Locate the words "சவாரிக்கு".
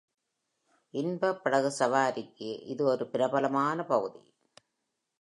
1.79-2.49